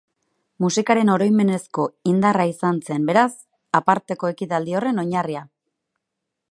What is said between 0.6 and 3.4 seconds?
Musikaren oroimenezko indarra izan zen, beraz,